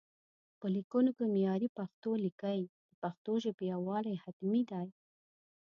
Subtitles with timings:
[0.59, 2.59] په ليکونو کې معياري پښتو ليکئ،
[2.89, 4.85] د پښتو ژبې يووالي حتمي دی